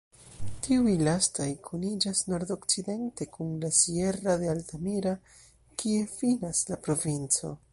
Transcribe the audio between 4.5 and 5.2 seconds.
Altamira,